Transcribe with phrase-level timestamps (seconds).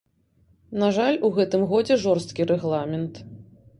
[0.83, 3.25] На жаль, у гэтым годзе жорсткі рэгламент.